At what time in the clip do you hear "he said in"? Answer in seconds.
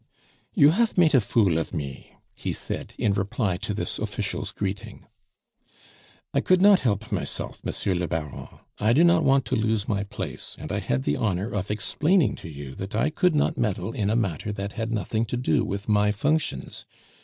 2.33-3.13